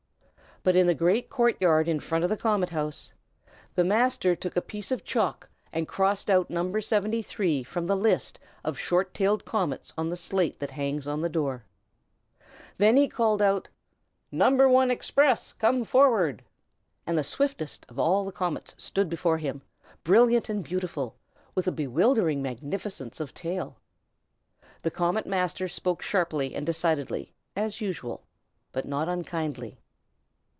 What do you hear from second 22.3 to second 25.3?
magnificence of tail. The Comet